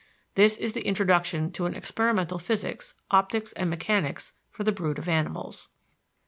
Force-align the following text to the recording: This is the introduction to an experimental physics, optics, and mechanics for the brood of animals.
This 0.33 0.57
is 0.57 0.73
the 0.73 0.81
introduction 0.81 1.51
to 1.51 1.67
an 1.67 1.75
experimental 1.75 2.39
physics, 2.39 2.95
optics, 3.11 3.53
and 3.53 3.69
mechanics 3.69 4.33
for 4.49 4.63
the 4.63 4.71
brood 4.71 4.97
of 4.97 5.07
animals. 5.07 5.69